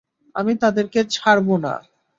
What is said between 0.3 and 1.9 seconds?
আমি তাদেরকে ছাড়বো না।